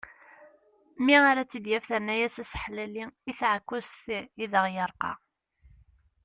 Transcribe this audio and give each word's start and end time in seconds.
Mi 1.03 1.13
ara 1.31 1.43
tt-id-yaf 1.45 1.85
terna-yas 1.89 2.35
aseḥlelli 2.43 3.05
i 3.29 3.31
tεekkazt 3.39 4.05
i 4.43 4.45
d 4.51 4.53
aɣ-yerqa. 4.59 5.11